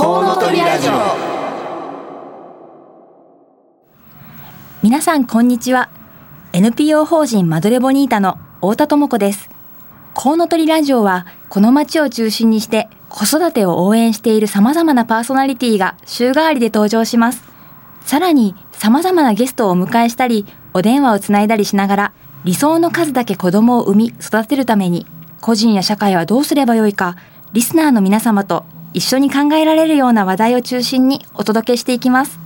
[0.00, 0.92] コウノトリラジオ。
[4.82, 5.90] 皆さんこんにちは。
[6.54, 9.50] NPO 法人マドレボニータの太田智子です。
[10.14, 17.44] コウノトリラジオはこの街を中心にして子育てを応援している様々なパーソナリティが週替わりで登場します。
[18.00, 22.12] さらに様々なゲストをお迎えしたりお電話をつないだりしながら
[22.44, 25.06] 理想の数だけ子供を産み育てるために
[25.42, 27.16] 個人や社会はどうすればよいか
[27.52, 32.38] リスナーの皆様と一緒に考えられるような話題を中心にお届けしていきます。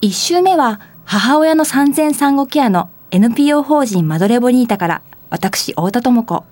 [0.00, 6.44] 一週目は母親の産前産後ケアの NPO 法人マドレボニータから私太田智子。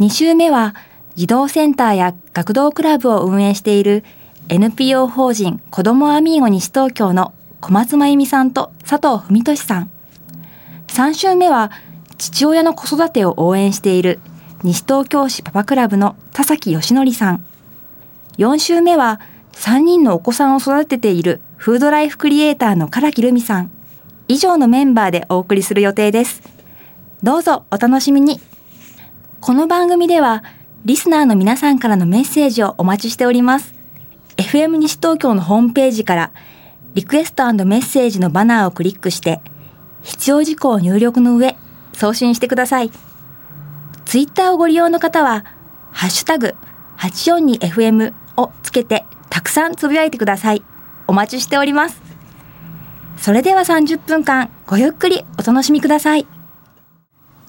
[0.00, 0.74] 2週目は
[1.14, 4.04] 児童センターや学童クラブを運営している
[4.48, 9.90] NPO 法人子どもアミーゴ西東京の小松真由美さんと佐藤文俊さん。
[10.88, 11.70] 3週目は
[12.16, 14.18] 父親の子育てを応援している
[14.64, 17.44] 西東京市パパクラブの田崎義則さん。
[18.38, 19.20] 4週目は
[19.52, 23.72] 3人のお子さんを育てているフードライフクリエイターの唐木留美さん。
[24.28, 26.42] 以上のメンバーでお送りする予定です。
[27.20, 28.40] どうぞお楽しみに。
[29.40, 30.44] この番組では
[30.84, 33.74] リスナーの皆さんからのメッセージをお待ちしております。
[34.36, 36.30] FM 西東京のホームページから
[36.94, 39.40] リクエストメッセージのバナーをクリックして
[40.02, 41.56] 必要事項を入力の上
[41.92, 42.92] 送信してください。
[44.04, 45.44] ツイッターをご利用の方は
[45.90, 46.54] ハッシュタグ
[46.98, 50.62] 842FM をつけてたくさんつぶやいてください。
[51.06, 52.00] お待ちしております。
[53.18, 56.26] それでは30分間ごゆっくりお楽しみください。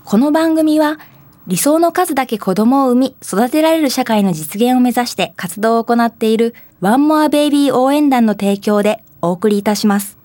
[0.04, 0.98] この番組は
[1.46, 10.18] 理想の数だけ子供を産み育てられる社会の実現を目指して活動を行っているワンモアベイビー応援団の提供でお送りいたします。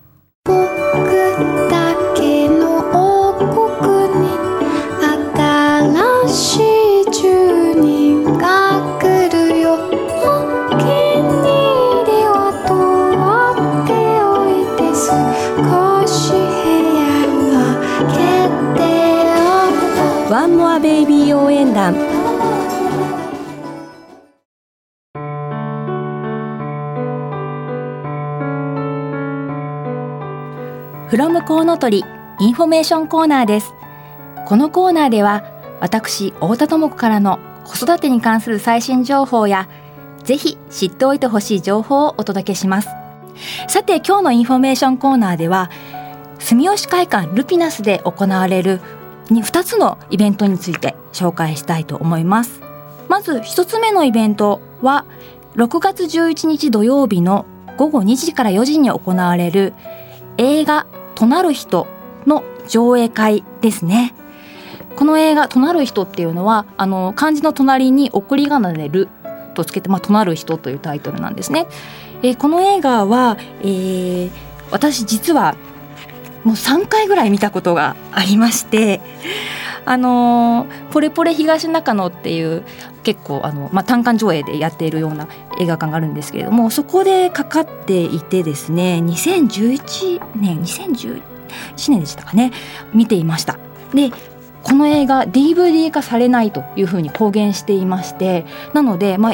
[0.45, 0.55] 僕
[1.69, 3.47] だけの王国
[4.19, 4.29] に
[5.35, 6.64] 新しい
[21.75, 21.93] ビー応援団
[31.07, 32.03] From コウノトリ
[32.39, 33.73] インフォメーションコーナーです。
[34.45, 35.43] このコーナーでは
[35.79, 39.69] 私太田智子からの子育てに関する最新情報や
[40.23, 42.89] ぜひ知っておいてほしい情報をお届けします。
[43.67, 45.69] さて今日のインフォメーションコーナーでは
[46.39, 48.79] 住吉会館ルピナスで行われる
[49.29, 52.61] に2つのイベントについて紹介したいと思います
[53.07, 55.05] まず1つ目のイベントは
[55.55, 57.45] 6月11日土曜日の
[57.77, 59.73] 午後2時から4時に行われる
[60.37, 60.85] 映画
[61.15, 61.87] 「となる人」
[62.25, 64.13] の上映会ですね
[64.95, 69.09] この映画「となる人」っていうのはあの漢字の隣に送り仮名で「る」
[69.53, 71.67] とつけて「まあ、となる人」というタイトルなんですね。
[72.23, 74.31] えこの映画は、えー
[74.71, 75.55] 私実は
[76.45, 79.01] もう3回ぐらい見たことがありまして
[79.83, 82.63] あのーポレポレ東中野っていう
[83.03, 85.27] 結構あの、まあ、単館上映でやっているような
[85.59, 91.21] 映画館があるんですけれどもそこでかかっていてですね2011年2011
[91.89, 92.51] 年でしたかね
[92.93, 93.59] 見ていました。
[93.93, 94.11] で
[94.63, 99.33] この映画 DVD 化されないというふうに公言していましてなので、ま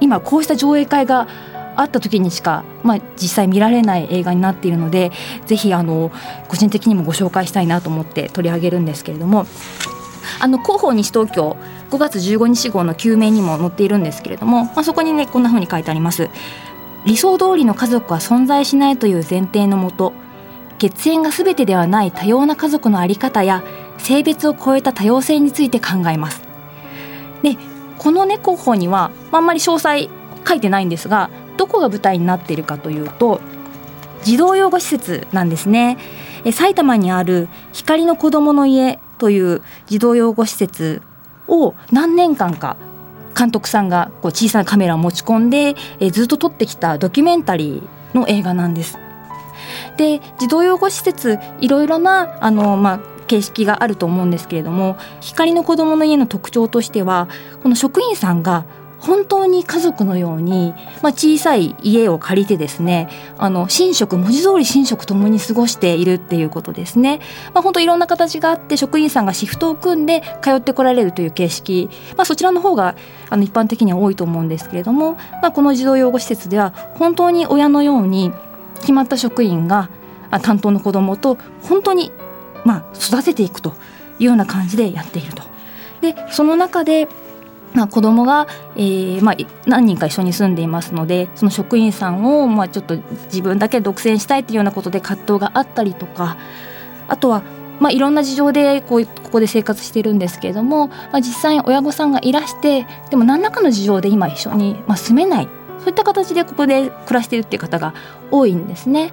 [0.00, 1.26] 今こうした上映会が
[1.78, 5.12] あった時にしか、まあ、実際見られない映画になっているので
[5.46, 6.10] ぜひあの
[6.48, 9.46] 個人的にもご紹介したいなと思って取り上げるんですけれども
[10.40, 11.56] あの広報西東京
[11.90, 16.28] 5月15日号の救命にも載っているんですけれども、まあ、そこにねこんな風に書いてあります。
[17.06, 20.12] 理想通りの家族は存在しないという前提のもと
[20.78, 23.62] 血縁が全てではない多様な家族の在り方や
[23.98, 26.42] 性別を超えた多様性について考えます。
[27.42, 27.56] で
[27.98, 30.10] このね広報には、まああんまり詳細
[30.46, 33.40] 書いてないんですがどこが舞台になっているかというと
[34.22, 35.98] 児童養護施設なんですね
[36.52, 41.02] 埼玉にある光の子どもの家という児童養護施設
[41.46, 42.76] を何年間か
[43.36, 48.98] 監督さんがこう小さなカメラを持ち込んでえずっと撮ってきたドキュメンタリーの映画なんです。
[49.96, 57.28] で児童養護施設いろいろなあの、まあ、形式があると思うんですけれども光の子どもの家の特徴としては
[57.62, 58.64] この職員さんが
[59.00, 63.08] 本当に家族のように、まあ、小さい家を借りてですね
[63.38, 67.20] あの寝食文字通り寝食ともに過ごしているっていうことですね、
[67.54, 72.96] まあ、本当いろんな形があって職員さんがシフトを組んで通ってこられるという形式、まあ、そちらの方が
[73.30, 78.32] あの一般的には多いと思うんですけれども、まあ、この児童養護施設では本当に親のように
[78.80, 79.90] 決まった職員が
[80.42, 82.12] 担当の子どもと本当に、
[82.64, 83.74] まあ、育てていくと
[84.18, 85.42] いうような感じでやっていると。
[86.00, 87.08] でその中で
[87.74, 89.36] まあ、子供が、えーまあ、
[89.66, 96.38] 何人か一緒に住んでいますのでその職員さんを、まあ、ちょっと自分だけ独占したいというようなことで葛藤があったりとか
[97.08, 97.42] あとは、
[97.80, 105.48] まあ、いろんな事情でこうここで生活してるんですけれども、まあ、実際に親御さんがいらしてでも何らかの事情で今一緒に、まあ、住めない
[105.78, 107.94] そういった形でここで暮らしているっていう方が
[108.30, 109.12] 多いんですね。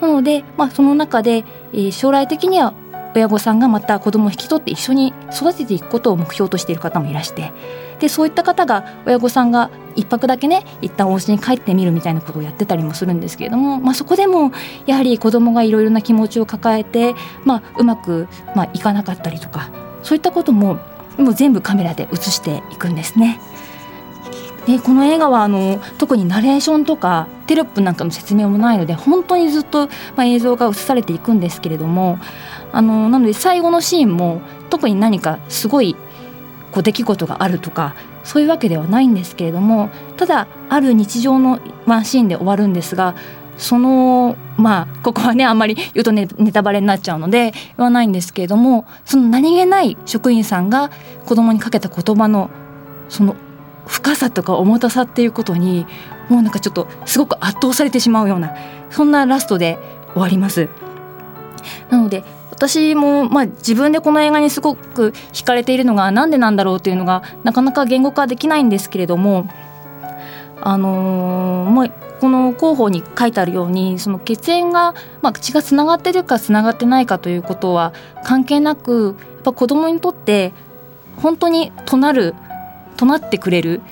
[0.00, 2.74] なので、まあ、その中で、えー、将来的には
[3.16, 7.52] 親御さんがまた子供を引き取って一緒に育てていくことを目標としている方もいらして
[7.98, 14.52] でそういった方が親御さんが一泊だけね一旦お家に帰ってみるみたいなことをやってたりもするんですけれども、まあ、そこでも
[14.84, 17.14] やはり子供がいろいろな気持ちを抱えて、
[17.44, 19.70] まあ、うまく、まあ、いかなかったりとか
[20.02, 20.78] そういったことも
[21.16, 23.40] もう全部カメラで映していくんですね。
[24.66, 32.18] でこの映画はあの特にナレーションとかテロップなんかの説明もないので本当にずっと、まあ、映像が映されていくんですけれども
[32.72, 35.94] あのなので最後のシーンも特に何かすごい
[36.72, 43.14] こう出来事があるとかそういうわけではないんですけれどもただある日常のワンシーンで終わるんですが
[43.56, 50.90] そのまあここはねあんまり言うとネタバレになっちゃうので言わないんですけれどもその何気ない職員さんが
[51.24, 52.50] 子供にかけた言葉の
[53.08, 53.36] その
[53.86, 55.86] 深さとか重たさっていうことに
[56.28, 58.54] もうなんかちょっとすごく圧倒されてしまうような
[58.90, 59.78] そんなラストで
[60.12, 60.68] 終わります。
[61.90, 69.46] なので私も、まあ、自分でこの映画にすごく惹かれているのが何でなんだろうというのがなかなか言語化できないんですけれども、
[70.62, 71.88] あのー、まあ、
[72.20, 77.92] この広報に書いてあるようにその血縁が、まあ、血がつながってるかつながってないかということは
[78.24, 80.54] 関係なくやっぱ子供にとって
[81.16, 82.34] 本当にとなる
[82.96, 83.82] となってくれる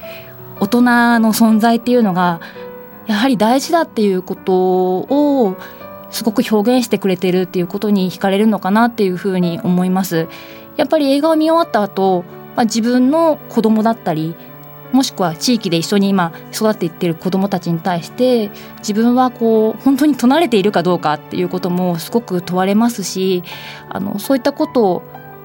[0.61, 0.81] 大人
[1.21, 2.41] の存在っていうのが
[3.07, 5.57] やはり大事だっていうことを
[6.11, 10.29] すごく表現してくれてるっていうことに惹かれるのかなっていうふうに思います。
[10.77, 12.25] やっぱり映画を見終わった後、
[12.57, 14.35] まあ、自分の子供だったり
[14.93, 23.43] もしくは地域で一緒に今育っていってる子どもたちに対して自分はこう本当に唱れているかどうかっていうこともすごく問われますし
[23.89, 25.03] あのそういったことを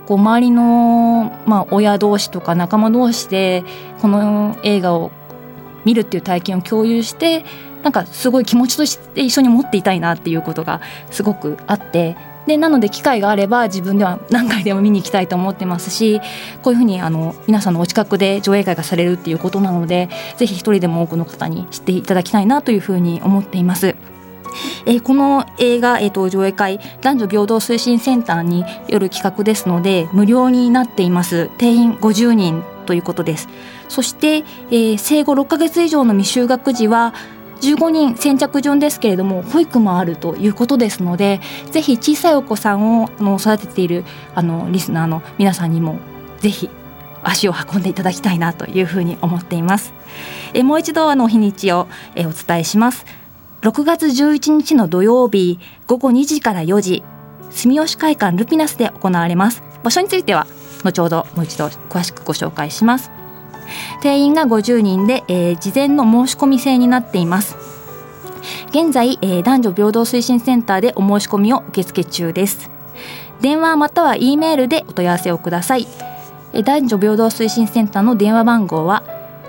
[0.10, 3.64] こう周りの、まあ、親同士とか仲間同士で
[4.02, 5.12] この映画を
[5.86, 7.46] 見るっていう体験を共有して
[7.84, 12.18] なんかすごい気持ちとして一緒に持っていたいなっていうことがすごくあって
[12.48, 16.20] でなので機会があれば自分では何回でも見に行きたいと思ってますし
[16.64, 23.96] こういうふうにあの皆さんのお近くで上映会がされるっていうことなのでぜひ一人でも多くの方に知っていただきたいなというふうに思っています。
[24.86, 31.50] えー、この映画、えーと、上映会男女平等推進センターによる企画ですので無料になっています。
[31.58, 33.48] 定員50人ということです。
[33.88, 37.14] そして、えー、生後6ヶ月以上の未就学児は
[37.62, 41.42] 15人先着順ですけれども保育もあるということですので
[41.72, 46.00] ぜひ小さいお子さんをあの育てているあのリスナーの皆さんにも
[46.40, 46.70] ぜひ
[47.22, 49.94] 足を運んでいただきたいなというふうに思っています。
[50.54, 53.06] えもう一度あの日にちをえお伝えします。
[53.62, 57.04] 6月11日の土曜日午後2時から4時
[57.50, 59.64] 住吉会館ルピナスで行われます。
[59.84, 60.48] 場所については
[60.84, 63.12] 後ほどもう一度詳しくご紹介します。
[64.02, 67.58] 定員が50人で、えー、事前の申し込み制になっています。
[68.70, 72.72] 現在、えー、男女平等推進センターでお申し込みを受付中です。
[73.42, 75.86] 電話または E メールでお問い合わせをください。
[76.54, 79.04] 男女平等推進センターの電話番号は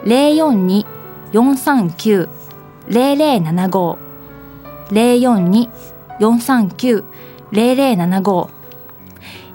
[0.04, 2.39] 042-439
[2.90, 4.10] 042-439-0075
[6.20, 8.48] 042-439-0075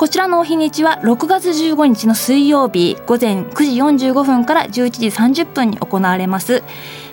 [0.02, 0.99] こちらのお日にちは。
[1.04, 6.64] 6月15日の水曜日午前9時45分から11時30分に行われます、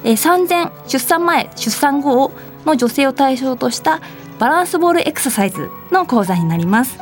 [0.03, 2.31] えー、産前出産前出産後
[2.65, 4.01] の女性を対象とした
[4.39, 6.97] バランスボールエクササイズの講座になります。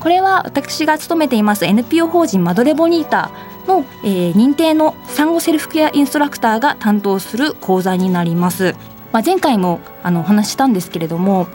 [0.00, 3.30] これは私が勤めています NPO 法人マドレボニータ
[3.66, 8.74] の、えー、認定の産後セルフケアインストラクターが担当する講座になります。
[9.12, 11.48] まあ、前回もあのお話したんですけれども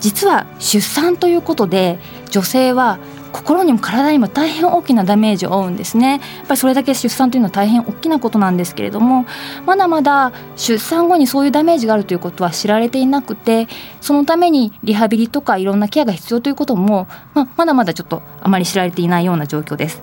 [0.00, 1.98] 実は出産ということで
[2.30, 2.98] 女性は
[3.32, 6.20] 心にも体にも大変大きなダメージを負うんですね。
[6.38, 9.26] やっぱりそれだけ出産というのは大変大きなことなんですけれども
[9.66, 13.68] まだまだ出産後にそういうダメージがあるということは知られていなくて
[14.00, 20.00] そのためにリハビリとかいろんなケアが必要ということも、まあ、まだまだちょっとあまり知られていないような状況です。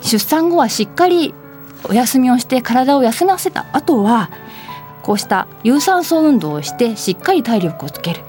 [0.00, 1.34] 出産後はしっかり
[1.84, 4.30] お休みをして体を休ませた後は
[5.08, 8.20] こうした有酸素運動をしてしっかり体力をつける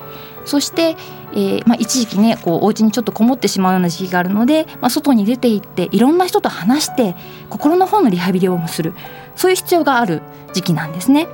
[0.46, 0.96] そして
[1.32, 7.16] えー、まあ、一時期ねこうお家にちょっとこもってしまうような時期があるので、まあ、外に出て行っていろんな人と話して
[7.52, 8.96] 心の方のリハビリをする
[9.36, 11.28] そういう必要がある時期なんですね。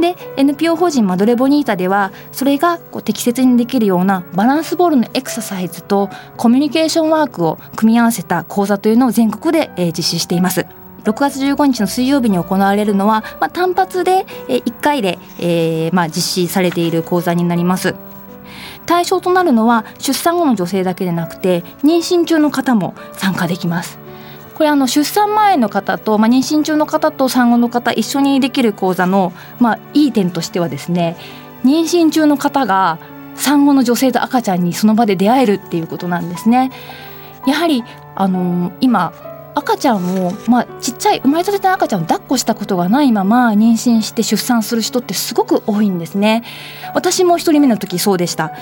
[0.00, 6.08] で NPO 法人マドレボニータではそれがこう適切にできるようなバランスボールのエクササイズと
[6.38, 10.79] コミュニケーションワークを組み合わせた講座というのを全国で、えー、実施しています。
[11.04, 17.94] 6月15日の水曜日に行われるのは、まあ、単発で、えー、1回で、えーまあ、実施されている講座になります。
[18.86, 24.00] 対象となるのは出産後の女性だけでなくて妊娠中の方も参加できます
[24.54, 31.16] これあの出産前の方と、まあ、妊娠中の方と産後の方一緒にできる講座の、まあ、いい点としてはですね
[31.62, 32.98] 妊娠中の方が
[33.36, 36.70] 産後の女性と赤ちゃんにその場で出会えるっていうことなんですね。
[37.46, 37.82] やはり
[38.14, 39.12] あの、今
[39.60, 46.42] 赤ちゃんを、まあ、ちっちゃい生まれたての赤ちゃんを抱っこしたことがないまま妊娠して出産する人ってすごく多いんですね。
[46.94, 48.52] 私も一人目の時そうでした。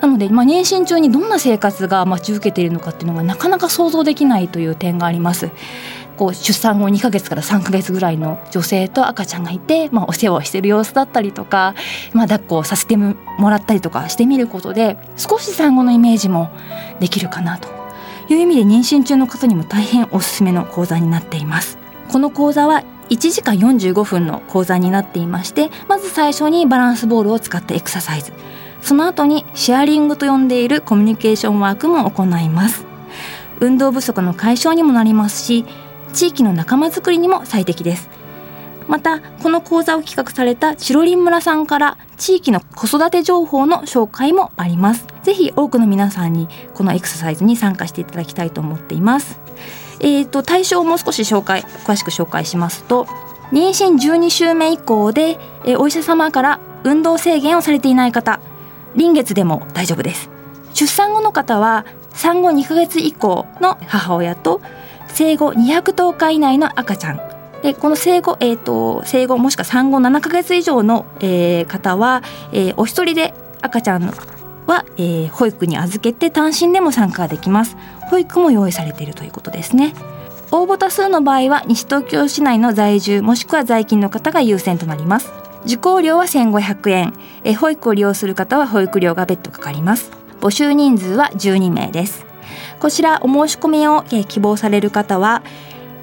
[0.00, 5.50] なので、まあ、妊娠中にどんな生活が待ち受けているのかっていうのがなかなか想像できないという点があります。
[6.16, 11.74] こう出産後2ヶ月から3ヶ月ぐらいの女性と赤ちゃんがいて、まあ、お世話をしている様子だったりとか、
[12.12, 16.50] まあ、抱っこをさせてもらったりとかしてみることで少し産後のイメージも
[16.98, 17.79] できるかなと。
[18.30, 21.78] という意味で妊娠中の方にも大変おすすめの講座になっています。
[22.08, 28.32] この講座は1時間45分の講座になっていましてまず最初にバランスボールを使ったエクササイズ。
[28.82, 32.86] その後にシェアリングと呼んでいるコミュニケーションワークも行います。
[33.58, 35.64] 運動不足の解消にもなりますし
[36.12, 38.10] 地域の仲間づくりにも最適です。
[38.90, 45.06] またこの講座を企画されたチロリン村さんから地域の子育て情報の紹介もあります。
[45.22, 49.40] ぜひ多くの皆さんにこのエクササイズに参加していただきたいと思っています。
[50.00, 53.06] えーと、対象をもう少し紹介詳しく紹介しますと
[53.52, 58.40] 妊娠12週目以降で、えー、お医者様から運動制限をされていない方
[58.96, 60.30] 臨月でも大丈夫です。
[60.74, 64.60] 出産後の方は産後2ヶ月以降の母親と
[65.06, 67.39] 生後210日以内の赤ちゃん。
[67.62, 74.12] でこの生後、えーと、生後もしくは産後7か月以上の、えー、方は、えー、お一人で赤ちゃん
[74.66, 77.76] は、えー、保育に預けて単身でも参加できます。
[78.10, 79.94] 保育も用意されているということですね。
[80.52, 85.30] 応募多数の場合は西東京市内の在住もしくは在勤の方が優先となります。
[85.64, 87.12] 受講料は1500円。
[87.44, 90.10] え保育を利用する方は保育料が別途かかります。
[90.40, 92.24] 募集人数は12名です。
[92.80, 95.42] こちらお申し込みを希望される方は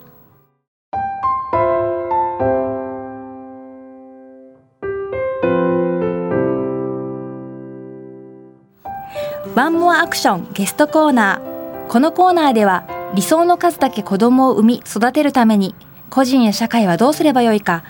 [9.53, 11.87] ワンモアアクションゲストコーナー。
[11.87, 15.75] このコーナーでは理想の数だけ子供を産み育てるために
[16.09, 17.83] 個人や社会はどうすればよいか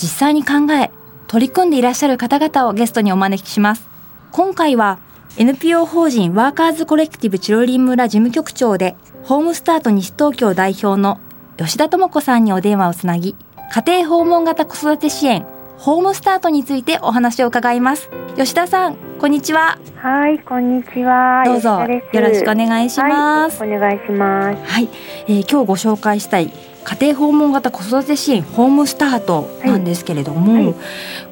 [0.00, 0.90] 実際に考え
[1.26, 3.88] 取り組んでいらっしゃる方々をゲストにお招きします。
[4.32, 4.98] 今回は
[5.36, 11.20] NPO 法人ワーカーズコレクティブチロリン村事務局長でホームスタート西東京代表の
[11.56, 13.36] 吉田智子さんにお電話をつなぎ
[13.72, 15.46] 家庭訪問型子育て支援
[15.80, 18.10] ホームスタートについてお話を伺います。
[18.36, 19.78] 吉田さんこんにちは。
[19.96, 21.42] はい、こんにちは。
[21.46, 23.60] どうぞよろしくお願いします。
[23.62, 24.62] はい、お願いします。
[24.62, 24.88] はい、
[25.26, 26.52] えー今日ご紹介したい
[26.84, 30.74] 家庭訪問型子育て支援ホームスタートなんですけれども、はいはい。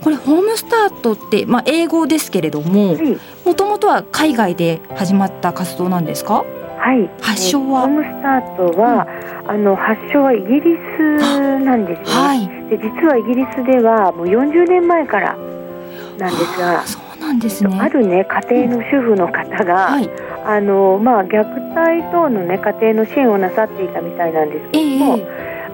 [0.02, 6.44] これホームスタートって、まあ、英語ですけれどもはい、もともとは海外で始まった活動なんですか？
[6.78, 7.10] はい。
[7.20, 7.82] 発祥は？
[7.82, 9.06] えーホームスタートは、
[9.46, 12.06] あの発祥はイギリスなんですね。
[12.06, 12.48] はい。
[12.70, 15.36] で、実はイギリスではもう40年前から
[16.18, 16.82] なんですが。
[16.82, 17.78] そうなんですね。
[17.80, 20.08] あるね家庭の主婦の方が、はい。
[20.46, 21.44] あのまあ虐
[21.74, 25.26] 待等のね家庭の支援をなさっていたみたいなんですけえども、え。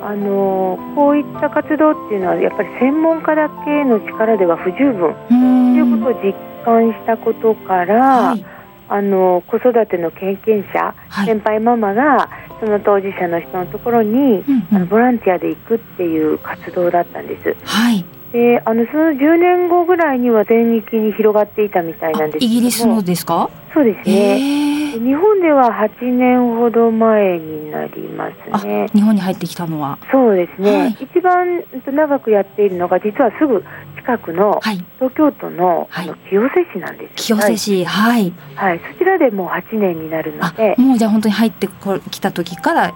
[0.03, 5.11] あのこういった活動っていうのはやっぱり専門家だけの力では不十分。
[5.11, 5.75] うーん。
[5.75, 6.35] ということを実
[6.65, 8.45] 感したことから、はい
[8.89, 11.27] あの子育ての経験者、はい。
[11.27, 12.29] 先輩ママが
[12.61, 14.77] その当事者の人のところに、うんうん。
[14.77, 17.57] あのボランティアで行くっていう活動だったんです。
[17.65, 18.05] はい。
[18.33, 22.53] であのその10年後ぐらいには全域に広がっていたみたいなんですけども。
[22.53, 23.49] イギリスのですか？
[23.73, 28.87] そうですえね、え日本では8年ほど前になりますね。
[28.93, 29.99] 日本に入ってきたのは。
[30.11, 30.97] そうですね、はい。
[31.01, 33.65] 一番長くやっているのが実はすぐ
[34.05, 34.85] 近くのはい。
[34.99, 36.09] 東京都の,、はい。
[36.09, 37.27] あの清瀬市なんです。
[37.27, 37.85] 清瀬市。
[37.85, 42.95] はい、はい、はい、そちらでもう8年になるのあで、もうじゃあ本当に入ってこきた時から。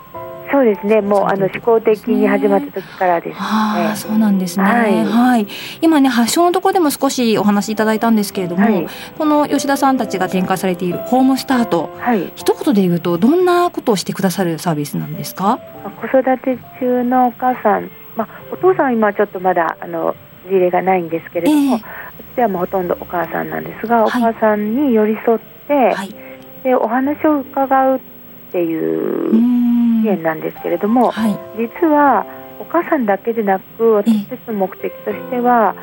[0.50, 3.36] そうですね、もうあの思考的に始まった時からですね。
[3.38, 4.64] ああ、そうなんですね。
[4.64, 4.70] は。
[5.04, 5.42] はい。
[5.42, 5.48] い
[5.82, 8.86] 今ね、発祥のところでも少しお話しいただいたんですけれども、はい。
[9.18, 15.58] この吉田さんたちが展開されているホームスタート、はい、一言で言うと、どんなことをしてくださるサービスなんですか？
[15.84, 20.16] まあ子育て中のお母さん、まあ、お父さんは今ちょっとまだあの
[20.48, 21.82] 事例がないんですけれども、ええ
[22.18, 25.38] うちではもうほとんどお母さんなんですが、はいお母さんに寄り添っ
[25.68, 26.14] て、はい。
[26.62, 28.00] でお話を伺うっ
[28.50, 29.30] ていう
[30.02, 31.38] 支援なんですけれども、はい。
[31.56, 32.26] 実は
[32.60, 35.74] お母さんだけでなく私たちの目的としては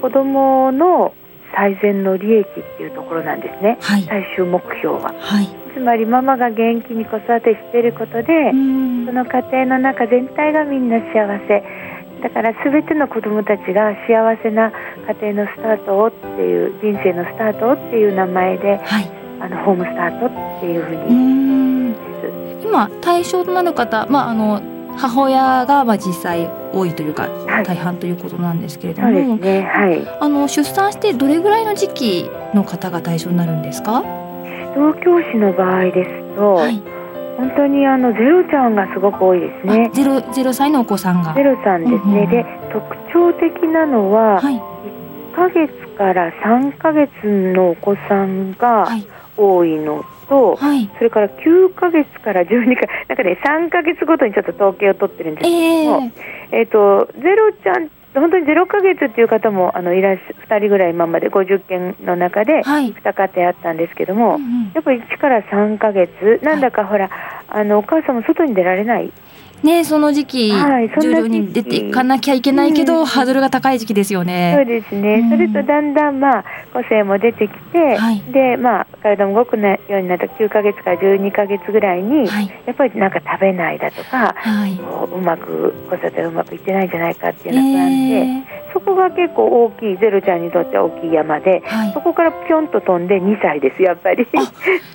[0.00, 1.14] 子どもの
[1.54, 4.02] 最善の利益っていうところなんですねはい。
[4.04, 5.48] 最終目標ははい。
[5.74, 8.26] つまりママが元気に子育てしていることで
[9.06, 11.62] その家庭の中全体がみんな幸せ
[12.22, 14.72] だから全ての子どもたちが幸せな
[15.20, 19.10] 家庭のスタートをっていう人生のスタートをっていう名前ではい。
[19.40, 24.62] あのホームスタートっていうふうに今、対象となる方、まあ、あの、
[24.96, 34.02] 母親がまあ実際多いというか、はい大半ということなんですけれども、ねはいあの出産してどれぐらいの時期の方が対象になるんですか？
[34.44, 36.80] 指導教師の場合ですと、はい。
[37.36, 39.94] 本当にあのゼロちゃんがすごく多いですねあ。
[39.94, 41.34] ゼロゼロ歳のお子さんが。
[41.34, 44.60] ゼロさんですね、うんうんで特徴的なのは、はい
[45.32, 50.90] 1ヶ月から3ヶ月のお子さんがはい多いのと、はい。
[50.98, 56.12] それから9ヶ月から12かなんかね3ヶ月ごとにちょっと統計を取ってるんですけえども、
[56.52, 62.92] ええっ、とゼロちゃん本当にゼロヶ月っていう方もあのいらっしゃ2人ぐらい今まで50件の中ではい。
[62.92, 64.72] 2家庭あったんですけども、うんうん。
[64.74, 66.40] やっぱり1から3ヶ月。
[66.42, 67.10] なんだかほら、
[67.48, 69.12] あのお母さんも外に出られない
[69.62, 73.06] ねその時期、徐々に出ていかなきゃいけないけど、うん。
[73.06, 74.64] ハードルが高い時期ですよそうね。
[74.64, 75.30] ですね、うん。
[75.30, 78.22] それとだんだん、まあ、個性も出てきて、はい。
[78.32, 82.62] でまあ、体も動くようになった9ヶ月から12ヶ月ぐらいに、はい。
[82.66, 84.34] やっぱりなんか食べないだとか、
[85.10, 88.14] ううまく子育てがうまくいってないんじゃないかっていうような不安で、
[88.58, 92.00] えそこが結構大きいゼロちゃんにとっては大きい山でそ。
[92.00, 94.26] こからぴょんと飛んで2歳ですやっぱり。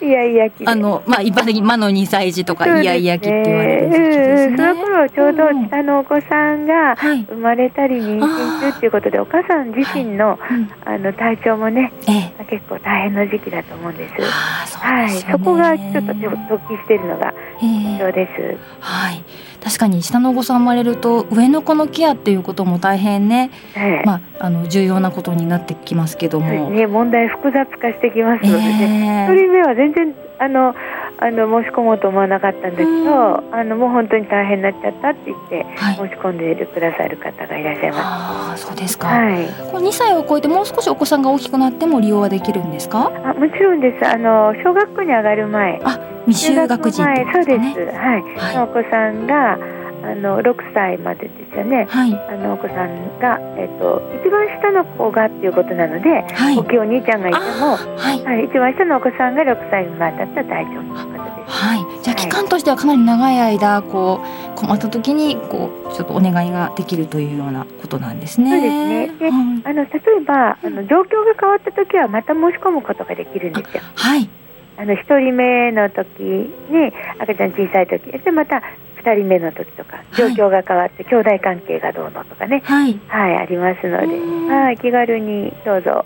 [0.01, 0.67] いやいや期で。
[0.67, 4.56] あのまあ一般的に魔の2歳児とかイヤイヤ期って言われる時期ですね。
[4.57, 7.23] その頃ちょうどうん下のお子さんがはい。
[7.23, 12.45] 生まれたり妊娠中っていうことでお母さん自身の,、うんあの体調もねええ。
[12.49, 14.13] 結構大変な時期だと思うんです。
[14.79, 15.09] はい。
[15.09, 18.57] そこがちょっと突起しているのがええ必要です。
[18.79, 19.23] はい。
[19.63, 26.69] 確かに下のお子さん生まれると上の子のケアっていうことも大変ね、はいまああの重要なことになってきますけども。
[26.69, 29.27] ね、問題複雑化してきますのでね。
[29.27, 30.75] ええ一人目は全然あの
[31.19, 35.95] あの申し込もうと思わなかったんだけど、あのもう本当に大変になっちゃったって言ってはい。
[35.95, 38.99] 申し込んでくださる方がいらっしゃいまああそうですす。
[38.99, 39.07] か。
[39.07, 39.45] はい。
[39.71, 43.11] これ2歳を超えてもう少しお子さんが大きくなっても利用はできるんですか？
[43.25, 44.05] あもちろんです。
[44.07, 45.81] あの小学校に上がる前、
[46.27, 47.97] 未就学児ってこと前そうです。
[47.97, 48.21] はい。
[48.37, 49.57] はいのお子さんが
[50.07, 51.85] あの6歳までですよね。
[51.89, 61.51] はいあのお子さんがえっ、と一番下の子がっていうことなので、はい大きいお兄ちゃんがいても、はいはい、一番下のお子さんが6歳までだったら大丈夫ということです。
[61.51, 62.03] はい。
[62.03, 68.49] じゃあ期間としてはかなり長い間こう困った時にこうちょっとお願いができるというようなことなんですね。
[68.49, 69.07] そうですね。
[69.19, 73.83] で、はいあの例えばあの状況が変わった時はまた申し込むことができるんですよ。
[73.95, 74.29] はい
[74.79, 78.61] あの一人目の時に赤ちゃん小さい時でまた
[78.97, 82.61] 二人目の時とか状況が変わって、兄弟関係がどうのとかね。
[82.65, 82.99] はい。
[83.07, 84.05] はいありますので。
[84.05, 84.47] うん。
[84.47, 86.05] はい気軽にどうぞ。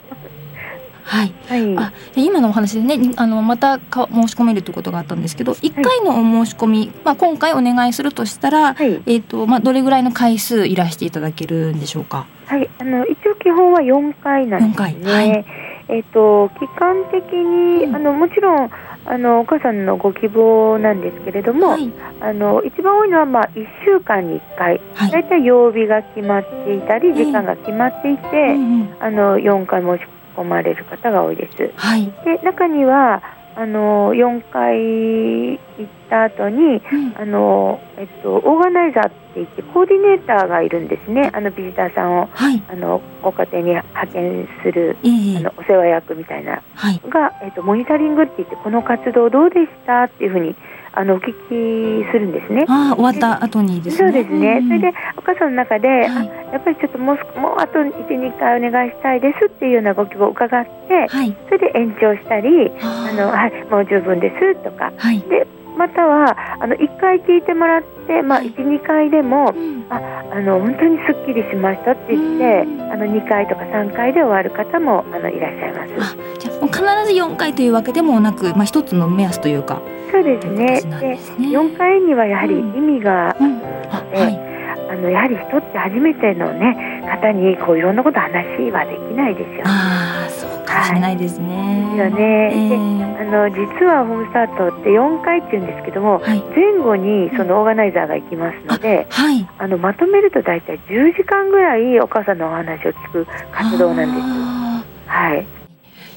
[1.04, 1.34] はい。
[1.48, 1.78] はい。
[1.78, 8.94] あで今のお話でねにあのまたか申し込めるということがあったんですけど1回のお申し込み、まあ、今回お願いするとしたら、はい。
[8.94, 12.28] えーとまあ、どれぐらいの回数いらしていただけるんでしょうか？
[12.46, 14.98] はいあの一応基本は4回なんですね。
[15.02, 15.30] 4回。
[15.30, 15.46] はい。
[15.90, 17.96] えっ、と期間的に、うん。
[17.96, 18.70] あのもちろん
[19.06, 21.92] あのお母さんのご希望なんですけれども、はい。
[22.20, 24.82] あの一番多いのはまあ1週間に1回。
[24.94, 25.12] はい。
[25.12, 28.96] だいたい曜日が決まっていたりええ時間が決まっていて、うんうん。
[29.00, 31.72] あの4回申し込まれる方が多いです。
[31.76, 32.12] はい。
[32.26, 33.22] で中には
[33.56, 37.14] あの4回行った後にうん。
[37.18, 42.30] あの、えっと、オーガナイザーって言ってコーディネーターがいるんですねあのビジターさんを。
[42.32, 42.64] はい。
[42.68, 45.38] あのご家庭に派遣するええ。
[45.38, 46.62] あのお世話役みたいな。
[46.76, 47.02] はい。
[47.10, 50.56] が、えっと、モニタリングって言ってこの活動どうでしたっていうふうに
[50.94, 52.66] あのお聞きするんですね。
[52.68, 54.12] ああ終わった後にですね。
[54.12, 56.10] そうですね、んそれでお母さんの中で、はい。
[56.10, 61.36] あやっぱりちょっともうすもうあと1、2回お願いしたいですっていうようなご希望を伺って、はい。
[61.46, 65.22] それで延長したり、ああのはい、もう十分ですとか、はい。
[65.22, 69.86] でまたはあの1回聞いてもらって、まあ、1、2回でもうん。
[69.90, 70.00] あ
[70.32, 72.92] あの本当にすっきりしましたって言ってうん。
[72.92, 76.41] あの2回とか3回で終わる方もあのいらっしゃいます。
[76.68, 79.82] 必ず4回というわけでもなく、まあ、一つの目安というか。
[80.12, 84.52] そうですねでですね4回にはやはり意味がうんあるので、あはい
[84.92, 89.64] あのやはり人って初めての、ね、方にこういろんなこと話はできないですよね。
[89.66, 91.88] ああそうかもしれないですね。
[91.92, 99.48] ですよねええあの実はホームスタートって4回っていうんですけどもはい前後にそのオーガナイザーが行きますので、はい。
[99.58, 104.26] あのまとめると大体10時間ぐらいお母さんのお話を聞く活動なんです。
[104.26, 105.48] あーはい、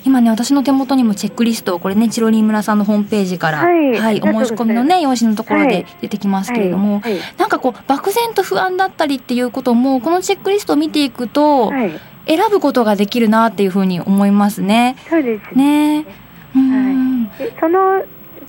[0.04, 3.70] 今ね私の手元にもチェックリストこれねチロリン村さんのホームページから、は
[4.12, 4.20] い。
[4.20, 7.18] お申し込みのね用紙のところではい出てきますけれども、はい。
[7.38, 11.92] なんかこう漠然と不安だったりっていうこともこのチェックリストを見ていくと、はい、
[12.26, 14.96] 選ぶことができるなっていうふうに思いますね。
[15.08, 16.02] そうですね。
[16.02, 16.06] ね。
[16.54, 18.02] うん、でその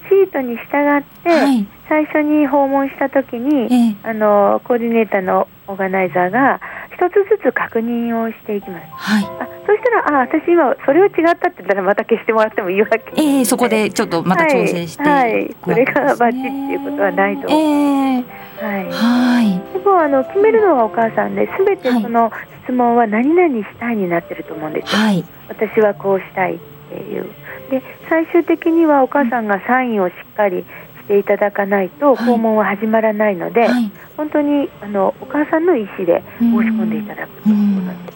[0.09, 3.95] シートに従って、はい、最初に訪問した時に、ええ。
[4.03, 6.59] あのコーディネーターのオーガナイザーが
[6.95, 8.85] 一つずつ確認をしていきます。
[8.91, 12.99] はい、あそしたらあ私今それは違ったって言ったらまた消してもらってもいいわけ。
[13.17, 15.55] ええそこでちょっとまた調整してはい、はい。
[15.61, 17.47] これがバッチリっていうことはないと。
[17.47, 18.45] 思う、ええ。
[18.61, 22.31] はい、はい、でもあの決めるのはお母さんで全てはいその
[22.63, 27.29] 質問は何々したいになってると思うんですよ、はい、私はこうしたいっていう。
[27.69, 30.65] で最終的にはお母さんがサインをしっかり
[31.05, 32.25] していただかないとはい。
[32.25, 33.91] 訪問は始まらないので、はい。
[34.17, 38.15] 本当にあのお母さんの意思で申し込んでいただくということなんです。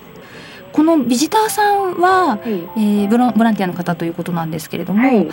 [0.71, 2.49] このビジターさんは、はい。
[2.77, 5.27] えー、ボランティアの方ということなんですけれども、はい、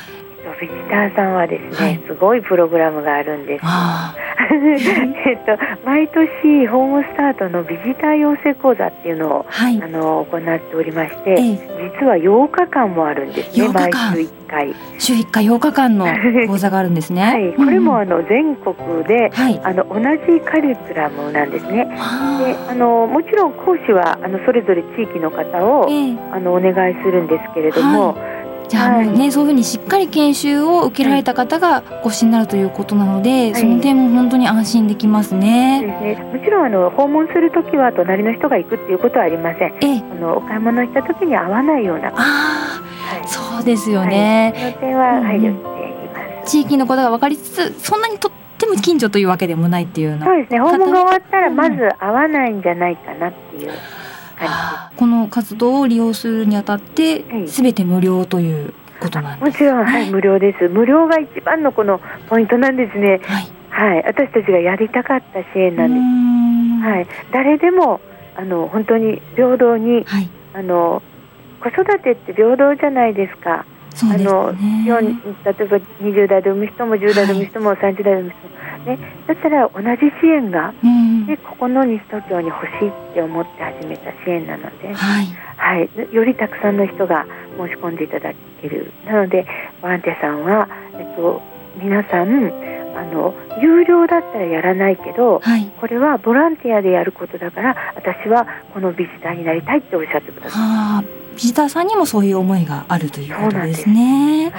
[0.47, 3.63] えっとビジターさんはですね、はいすごいプログラムがあるんです。
[3.65, 4.15] あ
[4.49, 13.69] えっと毎年ホームスタートのビジター養成講座っていうのをあ、はいあ、の行っておりまして、ええ実は8日間もあるんですね。
[13.69, 14.75] 8毎週1回。
[14.99, 16.07] 週1回8日間の
[16.47, 17.23] 講座があるんですね。
[17.23, 21.85] はい、これもあうんの全国で、はい、あの同じカリキュラムなんですね。
[21.85, 28.17] でああのもちろん講師はあのそれぞれ地域の方をーええあのお願いするんですけれども、
[28.69, 35.83] じゃあね、はいそういうふうにしっかり研修を受けられた方がご支になるということなので、その点も本当に安心できますね。
[35.83, 39.75] ですね、もちろんあの訪問するときは隣の人が行くっていうことはありません。
[39.81, 42.83] ええ、あのお買い物したときに合わないような、はあ
[43.15, 44.55] あ、い、そうですよね。
[44.57, 46.09] その点は配慮してい
[46.41, 46.51] ます。
[46.51, 51.57] 地域のことが分かりつつ、そんなにとっても近所というわけでもないっていうようなそうですね、訪問が終わったらうん。
[51.57, 53.69] まず合わないんじゃないかなっていう。
[53.69, 53.77] 感
[54.37, 59.45] はあこの活動を利用するにあたってはいすべて無料ということなんじ。
[59.45, 59.53] です。
[59.53, 60.69] もちろん、はい、ね無料です。
[60.69, 63.21] 無料が一番のこのポイントなんですね。
[63.25, 63.51] はい。
[63.69, 66.83] はい、私たちがやりたかった支援なんです。
[66.83, 68.01] すはい、誰でも
[68.37, 70.29] あの本当に平等にはい。
[70.55, 71.03] あの
[71.61, 73.67] 子育てって平等じゃないですか。
[73.97, 79.87] そうですあの例えば20代で産む人も10代で産む人も30代で産む人も、ね、だったら同じ
[80.21, 81.27] 支援がうん。
[81.27, 85.27] でここの西東京に欲しいって思って始めた支援なので、はい。
[85.57, 89.47] はい、よりたくさんの人が申し込んでいただけるなので
[89.81, 91.43] ボランティアさんは、えっと、
[91.77, 95.71] 皆さんあの有料だったらやらないけどはい。
[95.81, 100.63] これはボランティアでやることだから私はこのビジターになりたいっておっしゃってください。
[100.63, 101.05] はあ、
[101.35, 104.53] ビジターさんにもそういう思いがあるということですね。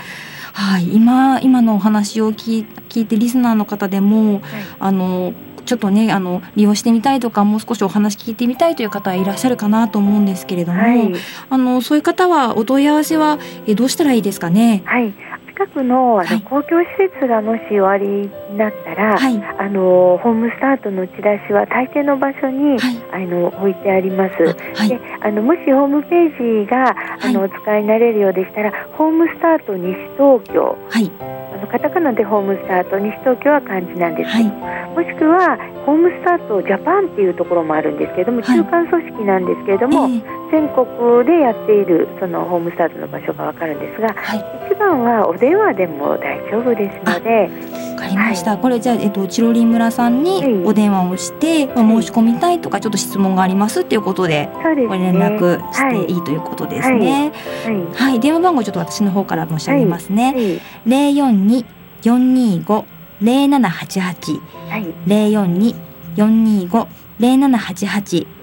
[0.54, 4.42] はい、今今のお話を聞い聞聞いてリスナーの方でも、はい
[4.80, 5.34] あの
[5.66, 11.14] ちょっとねあの利用してみたいとかもう少しお話聞いてみたいという方はいらっしゃるかなと思うんですけれども、はい
[11.50, 14.82] あのそういう方はお問い合わせはえどうしたらいいですかね？
[14.86, 15.14] はい、
[15.58, 16.42] 近くのあの、はい。
[16.44, 19.44] 公共施設がもしおありになったら、はい。
[19.58, 23.26] あのホームスタートのチラシは大抵の場所に、はい。
[23.26, 24.38] あの置いてあります。
[24.38, 30.78] であのもしホームページがあの、はお使いになれるようでしたらホームスタート西東京。
[30.90, 31.12] はい。
[31.54, 34.94] あのカタカナでホームスタート西東京は漢字なんですけど、はい。
[34.94, 38.58] もしくはホームスタートジャパンっていうところもあるんですけれども、はい。
[38.58, 40.88] 中間組織なんですけれども、ええ全国
[41.26, 44.46] でやっているそのホームスタートの場所がわかるんですがはい。
[44.72, 47.50] 一番はお電話でも大丈夫ですので
[47.96, 50.54] わかりました、これじゃあ、えっと、チロリン村さんにはい。
[50.66, 54.50] お電話をして、まあ申し込みたいとかちょっと質問がありますっていうことで
[54.88, 57.32] ご連絡しはいていいということですね。
[57.66, 58.12] はい。
[58.12, 60.34] はい、電話番号ちょっと私の方から申し上げますね。
[60.34, 60.62] はい。
[60.86, 61.66] 零四二
[62.02, 62.86] 四二五
[63.22, 64.32] 零七八八。
[64.70, 64.94] はい。
[65.08, 65.76] 零四二
[66.16, 66.88] 四二五
[67.20, 68.22] 零七八八。
[68.22, 68.37] こ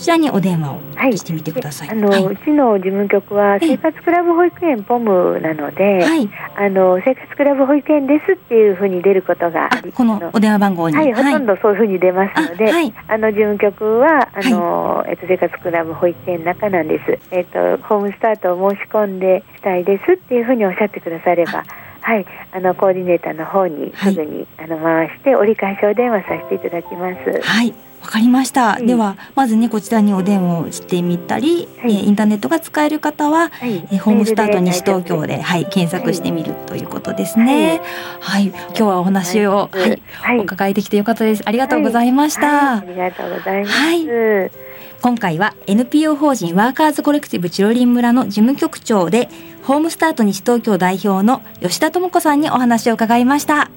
[0.00, 1.16] ちらにお電話をはい。
[1.16, 1.90] してみてください。
[1.90, 2.24] あの、はい。
[2.24, 3.68] うちの事務局はええ。
[3.68, 10.96] 生活クラブ保育園ポムなので、はい、あの生活クラブ保育園ですっていうふうに出ることがこのお電話番号に。
[10.96, 12.70] はい、ほとんどそういうふうに出ますので、
[13.08, 17.18] あの事務局はあの、えっと生活クラブ保育園の中なんです。
[17.30, 21.64] えっとホームスタートを申し込んでしたいですっていうふうにおっしゃってくだされば、
[22.00, 24.14] はい、あのコーディネーターの方にはい。
[24.14, 27.40] すぐに、あの回して折り返しお電話させていただきます。
[27.42, 28.78] はい、わかりました。
[28.78, 37.80] いではまずねこちらにお電話をしてみたり、はいえーインターネットが使える方は、はい、えーホームスタート西東京ではい検索してみるということですね。
[38.20, 41.42] はい、今日はお話をはい、はいお伺いできてよかったです。
[41.44, 42.46] ありがとうございました。
[42.46, 43.72] はい、ありがとうございます。
[43.72, 44.70] はい
[45.02, 49.30] 今回は NPO 法人ワーカーズコレクティブチロリン村の事務局長で
[49.62, 53.70] ホームスタート西東京代表の吉田智子さんにお話を伺いました。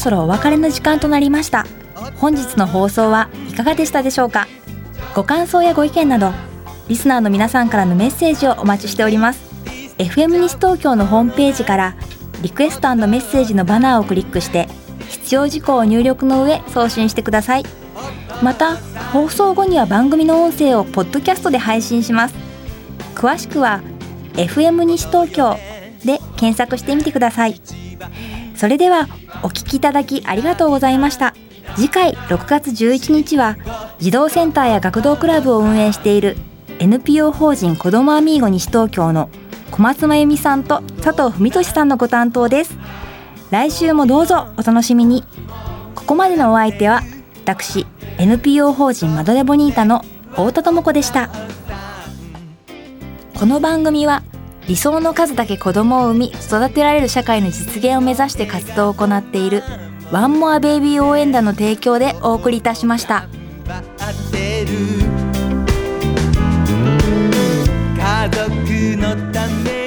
[0.00, 1.66] そろそろお別れの時間となりました。
[2.16, 4.48] 本日の放送はいかがでしたでしょうか？
[5.14, 6.32] ご感想やご意見など
[6.88, 9.42] リスナーの皆さんからのメッセージをお待ちしております。
[9.98, 11.96] FM 西東京のホームページから
[12.40, 14.68] リクエストメッセージのバナーをクリックして
[15.10, 17.64] 必要事項を入力の上送信してください。
[18.42, 18.76] また
[19.12, 22.34] 放送後には番組の音声をポッドキャストで配信します。
[23.14, 23.82] 詳しくは
[24.32, 25.58] FM 西東京
[26.06, 27.60] で検索してみてください。
[28.60, 29.08] それでは
[29.42, 31.32] お聞きいただきありがとうございました。
[31.76, 33.56] 次回6月11日は
[33.98, 36.36] 児童センターや学童クラブを運営している
[36.78, 39.30] NPO 法人子どもアミーゴ西東京の
[39.70, 42.76] 小松真由美さんと佐藤文俊さんのご担当です。
[43.50, 45.24] 来週もどうぞお楽しみに。
[45.94, 47.00] ここまでのお相手は
[47.46, 47.86] 私
[48.18, 51.30] NPO 法人マドレボニータの太田智子でした。
[53.38, 54.22] この番組は
[54.70, 59.64] 理想の数だけ子供を産み育てられる社会の実現を目指して活動を行っている
[60.12, 63.26] ワンモアベイビー応援団の提供でお送りいたしました。
[63.66, 63.82] 家
[68.30, 68.46] 族
[68.96, 69.79] のため